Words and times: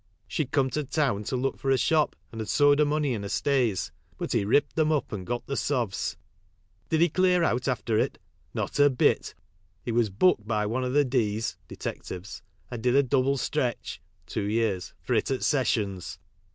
She'd 0.27 0.49
come 0.51 0.71
to 0.71 0.83
town 0.83 1.25
to 1.25 1.35
look 1.35 1.59
for 1.59 1.69
a 1.69 1.77
shop, 1.77 2.15
and 2.31 2.41
had 2.41 2.49
sewed 2.49 2.79
her 2.79 2.85
money 2.85 3.13
in 3.13 3.21
her 3.21 3.29
stays, 3.29 3.91
but 4.17 4.31
he 4.31 4.43
ripped 4.45 4.75
them 4.75 4.91
up 4.91 5.11
and 5.11 5.27
got 5.27 5.45
the 5.45 5.55
so 5.55 5.85
vs. 5.85 6.17
Bid 6.89 7.01
he 7.01 7.07
clear 7.07 7.43
out 7.43 7.67
after 7.67 7.99
it? 7.99 8.17
Not 8.51 8.79
a 8.79 8.89
bit, 8.89 9.35
he 9.85 9.91
was 9.91 10.09
booked 10.09 10.47
bv 10.47 10.67
one 10.67 10.83
of 10.83 10.93
the 10.93 11.05
d's 11.05 11.55
(detectives) 11.67 12.41
and 12.71 12.81
did 12.81 12.95
a 12.95 13.03
double 13.03 13.37
stretch 13.37 14.01
(two 14.25 14.41
years) 14.45 14.95
for 15.03 15.13
it 15.13 15.29
at 15.29 15.43
sessions. 15.43 16.17